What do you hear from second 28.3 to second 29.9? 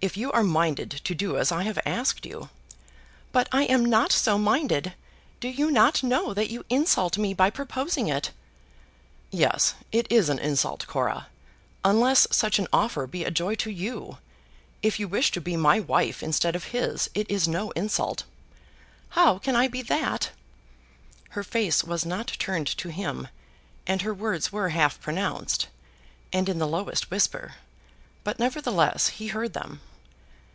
nevertheless, he heard them.